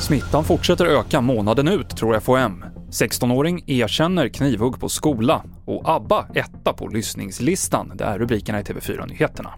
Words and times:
Smittan 0.00 0.44
fortsätter 0.44 0.86
öka 0.86 1.20
månaden 1.20 1.68
ut, 1.68 1.96
tror 1.96 2.20
FHM. 2.20 2.64
16-åring 2.90 3.64
erkänner 3.66 4.28
knivhugg 4.28 4.80
på 4.80 4.88
skola 4.88 5.42
och 5.64 5.88
ABBA 5.88 6.26
etta 6.34 6.72
på 6.72 6.88
lyssningslistan. 6.88 7.92
Det 7.94 8.04
är 8.04 8.18
rubrikerna 8.18 8.60
i 8.60 8.62
TV4-nyheterna. 8.62 9.50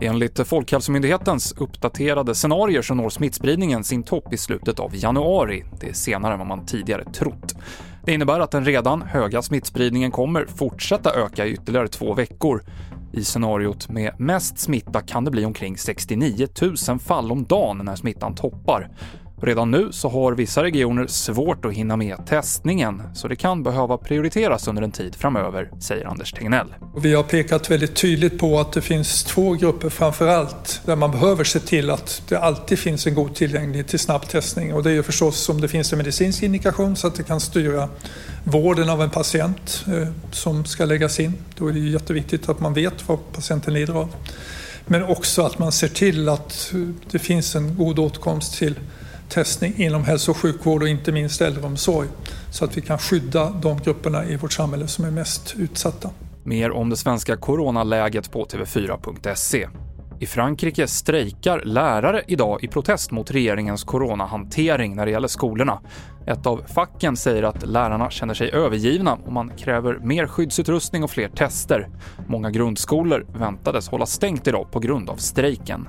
Enligt 0.00 0.48
Folkhälsomyndighetens 0.48 1.52
uppdaterade 1.52 2.34
scenarier 2.34 2.82
så 2.82 2.94
når 2.94 3.08
smittspridningen 3.08 3.84
sin 3.84 4.02
topp 4.02 4.32
i 4.32 4.36
slutet 4.36 4.80
av 4.80 4.96
januari. 4.96 5.64
Det 5.80 5.88
är 5.88 5.92
senare 5.92 6.32
än 6.32 6.38
vad 6.38 6.48
man 6.48 6.66
tidigare 6.66 7.04
trott. 7.04 7.54
Det 8.04 8.12
innebär 8.12 8.40
att 8.40 8.50
den 8.50 8.64
redan 8.64 9.02
höga 9.02 9.42
smittspridningen 9.42 10.10
kommer 10.10 10.46
fortsätta 10.46 11.14
öka 11.14 11.46
i 11.46 11.52
ytterligare 11.52 11.88
två 11.88 12.14
veckor. 12.14 12.62
I 13.16 13.24
scenariot 13.24 13.88
med 13.88 14.20
mest 14.20 14.58
smitta 14.58 15.00
kan 15.00 15.24
det 15.24 15.30
bli 15.30 15.44
omkring 15.44 15.78
69 15.78 16.46
000 16.88 16.98
fall 16.98 17.32
om 17.32 17.44
dagen 17.44 17.80
när 17.84 17.96
smittan 17.96 18.34
toppar. 18.34 18.90
Redan 19.42 19.70
nu 19.70 19.92
så 19.92 20.08
har 20.08 20.32
vissa 20.32 20.62
regioner 20.62 21.06
svårt 21.06 21.64
att 21.64 21.72
hinna 21.72 21.96
med 21.96 22.26
testningen, 22.26 23.02
så 23.14 23.28
det 23.28 23.36
kan 23.36 23.62
behöva 23.62 23.98
prioriteras 23.98 24.68
under 24.68 24.82
en 24.82 24.92
tid 24.92 25.14
framöver, 25.14 25.70
säger 25.80 26.06
Anders 26.06 26.32
Tegnell. 26.32 26.74
Vi 27.02 27.14
har 27.14 27.22
pekat 27.22 27.70
väldigt 27.70 27.96
tydligt 27.96 28.38
på 28.38 28.60
att 28.60 28.72
det 28.72 28.82
finns 28.82 29.24
två 29.24 29.52
grupper 29.52 29.88
framför 29.88 30.28
allt 30.28 30.80
där 30.84 30.96
man 30.96 31.10
behöver 31.10 31.44
se 31.44 31.60
till 31.60 31.90
att 31.90 32.22
det 32.28 32.38
alltid 32.38 32.78
finns 32.78 33.06
en 33.06 33.14
god 33.14 33.34
tillgänglighet 33.34 33.88
till 33.88 33.98
snabb 33.98 34.28
testning. 34.28 34.74
Och 34.74 34.82
det 34.82 34.90
är 34.90 34.94
ju 34.94 35.02
förstås 35.02 35.48
om 35.48 35.60
det 35.60 35.68
finns 35.68 35.92
en 35.92 35.98
medicinsk 35.98 36.42
indikation 36.42 36.96
så 36.96 37.06
att 37.06 37.14
det 37.14 37.22
kan 37.22 37.40
styra 37.40 37.88
vården 38.44 38.90
av 38.90 39.02
en 39.02 39.10
patient 39.10 39.84
eh, 39.86 40.08
som 40.30 40.64
ska 40.64 40.84
läggas 40.84 41.20
in. 41.20 41.32
Då 41.58 41.68
är 41.68 41.72
det 41.72 41.78
ju 41.78 41.90
jätteviktigt 41.90 42.48
att 42.48 42.60
man 42.60 42.74
vet 42.74 43.08
vad 43.08 43.18
patienten 43.32 43.74
lider 43.74 43.94
av. 43.94 44.08
Men 44.86 45.02
också 45.04 45.42
att 45.42 45.58
man 45.58 45.72
ser 45.72 45.88
till 45.88 46.28
att 46.28 46.72
eh, 46.74 46.80
det 47.10 47.18
finns 47.18 47.54
en 47.54 47.76
god 47.76 47.98
åtkomst 47.98 48.58
till 48.58 48.74
testning 49.28 49.74
inom 49.76 50.04
hälso 50.04 50.30
och 50.30 50.36
sjukvård 50.36 50.82
och 50.82 50.88
inte 50.88 51.12
minst 51.12 51.40
äldreomsorg 51.40 52.08
så 52.50 52.64
att 52.64 52.76
vi 52.76 52.80
kan 52.80 52.98
skydda 52.98 53.50
de 53.50 53.78
grupperna 53.78 54.24
i 54.24 54.36
vårt 54.36 54.52
samhälle 54.52 54.88
som 54.88 55.04
är 55.04 55.10
mest 55.10 55.54
utsatta. 55.58 56.10
Mer 56.44 56.70
om 56.70 56.90
det 56.90 56.96
svenska 56.96 57.36
coronaläget 57.36 58.32
på 58.32 58.44
tv4.se. 58.44 59.68
I 60.20 60.26
Frankrike 60.26 60.86
strejkar 60.86 61.62
lärare 61.64 62.22
idag 62.26 62.64
i 62.64 62.68
protest 62.68 63.10
mot 63.10 63.30
regeringens 63.30 63.84
coronahantering 63.84 64.96
när 64.96 65.06
det 65.06 65.12
gäller 65.12 65.28
skolorna. 65.28 65.80
Ett 66.26 66.46
av 66.46 66.62
facken 66.74 67.16
säger 67.16 67.42
att 67.42 67.66
lärarna 67.66 68.10
känner 68.10 68.34
sig 68.34 68.50
övergivna 68.50 69.18
och 69.26 69.32
man 69.32 69.52
kräver 69.56 69.98
mer 69.98 70.26
skyddsutrustning 70.26 71.04
och 71.04 71.10
fler 71.10 71.28
tester. 71.28 71.88
Många 72.26 72.50
grundskolor 72.50 73.26
väntades 73.38 73.88
hålla 73.88 74.06
stängt 74.06 74.46
idag 74.46 74.70
på 74.70 74.78
grund 74.78 75.10
av 75.10 75.16
strejken. 75.16 75.88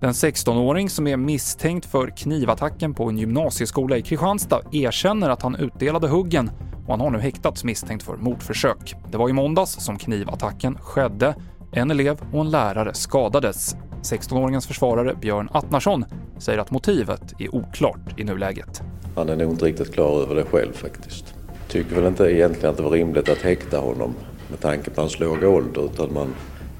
Den 0.00 0.12
16-åring 0.12 0.90
som 0.90 1.06
är 1.06 1.16
misstänkt 1.16 1.86
för 1.86 2.16
knivattacken 2.16 2.94
på 2.94 3.08
en 3.08 3.18
gymnasieskola 3.18 3.96
i 3.96 4.02
Kristianstad 4.02 4.60
erkänner 4.72 5.30
att 5.30 5.42
han 5.42 5.56
utdelade 5.56 6.08
huggen 6.08 6.50
och 6.86 6.90
han 6.90 7.00
har 7.00 7.10
nu 7.10 7.18
häktats 7.18 7.64
misstänkt 7.64 8.02
för 8.02 8.16
mordförsök. 8.16 8.94
Det 9.10 9.18
var 9.18 9.28
i 9.28 9.32
måndags 9.32 9.84
som 9.84 9.98
knivattacken 9.98 10.78
skedde. 10.78 11.34
En 11.72 11.90
elev 11.90 12.20
och 12.32 12.40
en 12.40 12.50
lärare 12.50 12.94
skadades. 12.94 13.76
16-åringens 14.02 14.66
försvarare 14.66 15.14
Björn 15.14 15.48
Attnarsson 15.52 16.04
säger 16.38 16.58
att 16.58 16.70
motivet 16.70 17.40
är 17.40 17.54
oklart 17.54 18.20
i 18.20 18.24
nuläget. 18.24 18.82
Han 19.14 19.28
är 19.28 19.36
nog 19.36 19.50
inte 19.50 19.64
riktigt 19.64 19.94
klar 19.94 20.22
över 20.22 20.34
det 20.34 20.44
själv 20.44 20.72
faktiskt. 20.72 21.34
Tycker 21.68 21.94
väl 21.94 22.06
inte 22.06 22.24
egentligen 22.24 22.70
att 22.70 22.76
det 22.76 22.82
var 22.82 22.90
rimligt 22.90 23.28
att 23.28 23.42
häkta 23.42 23.78
honom 23.78 24.14
med 24.50 24.60
tanke 24.60 24.90
på 24.90 25.00
hans 25.00 25.20
låga 25.20 25.48
ålder 25.48 25.84
utan 25.84 26.14
man 26.14 26.34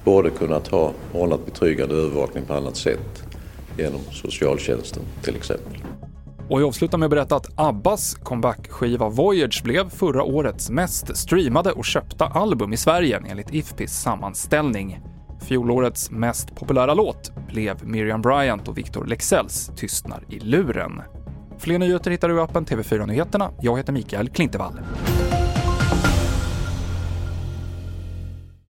borde 0.06 0.30
kunnat 0.30 0.68
ha 0.68 0.92
ordnat 1.12 1.46
betryggande 1.46 1.94
övervakning 1.94 2.44
på 2.44 2.54
annat 2.54 2.76
sätt 2.76 3.24
genom 3.78 4.00
socialtjänsten 4.10 5.02
till 5.22 5.36
exempel. 5.36 5.82
Och 6.48 6.60
jag 6.60 6.68
avslutar 6.68 6.98
med 6.98 7.06
att 7.06 7.10
berätta 7.10 7.36
att 7.36 7.46
Abbas 7.56 8.14
comebackskiva 8.14 9.08
Voyage 9.08 9.62
blev 9.64 9.90
förra 9.90 10.22
årets 10.22 10.70
mest 10.70 11.16
streamade 11.16 11.72
och 11.72 11.84
köpta 11.84 12.26
album 12.26 12.72
i 12.72 12.76
Sverige 12.76 13.22
enligt 13.28 13.54
Ifpis 13.54 13.92
sammanställning. 13.92 15.00
Fjolårets 15.40 16.10
mest 16.10 16.54
populära 16.54 16.94
låt 16.94 17.32
blev 17.48 17.86
Miriam 17.86 18.22
Bryant 18.22 18.68
och 18.68 18.78
Victor 18.78 19.06
Leksells 19.06 19.70
Tystnar 19.76 20.24
i 20.28 20.38
luren. 20.38 21.02
Fler 21.58 21.78
nyheter 21.78 22.10
hittar 22.10 22.28
du 22.28 22.36
i 22.36 22.40
appen 22.40 22.66
TV4 22.66 23.06
Nyheterna. 23.06 23.50
Jag 23.60 23.76
heter 23.76 23.92
Mikael 23.92 24.28
Klintevall. 24.28 24.80